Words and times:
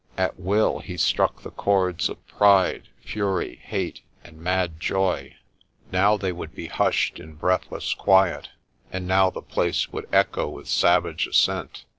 At 0.17 0.39
will 0.39 0.79
he 0.79 0.97
struck 0.97 1.43
the 1.43 1.51
chords 1.51 2.09
of 2.09 2.25
pride, 2.25 2.87
fury, 3.05 3.57
hate, 3.61 4.01
and 4.23 4.39
mad 4.41 4.79
joy. 4.79 5.35
Now 5.91 6.17
they 6.17 6.31
would 6.31 6.55
be 6.55 6.65
hushed 6.65 7.19
in 7.19 7.35
breathless 7.35 7.93
quiet, 7.93 8.49
and 8.91 9.07
now 9.07 9.29
the 9.29 9.43
place 9.43 9.89
would 9.89 10.09
echo 10.11 10.49
with 10.49 10.67
savage 10.67 11.27
assent. 11.27 11.85